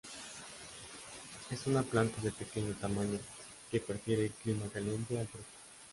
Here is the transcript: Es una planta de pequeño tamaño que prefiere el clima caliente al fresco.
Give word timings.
Es 1.51 1.67
una 1.67 1.83
planta 1.83 2.19
de 2.23 2.31
pequeño 2.31 2.73
tamaño 2.81 3.19
que 3.69 3.79
prefiere 3.79 4.23
el 4.25 4.31
clima 4.31 4.67
caliente 4.73 5.19
al 5.19 5.27
fresco. 5.27 5.47